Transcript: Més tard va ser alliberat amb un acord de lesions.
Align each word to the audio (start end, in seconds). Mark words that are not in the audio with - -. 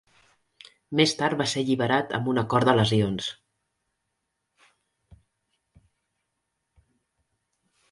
Més 1.01 1.11
tard 1.19 1.37
va 1.41 1.45
ser 1.51 1.61
alliberat 1.65 2.15
amb 2.19 2.31
un 2.31 2.43
acord 2.43 2.69
de 2.69 2.75
lesions. 2.79 3.29